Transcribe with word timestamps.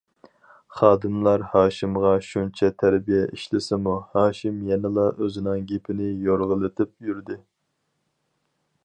خادىملار 0.77 1.43
ھاشىمغا 1.49 2.13
شۇنچە 2.27 2.69
تەربىيە 2.83 3.21
ئىشلىسىمۇ 3.37 3.93
ھاشىم 4.17 4.57
يەنىلا 4.71 5.05
ئۆزىنىڭ 5.11 5.63
گېپىنى 5.73 6.11
يورغىلىتىپ 6.31 6.97
يۈردى. 7.11 7.39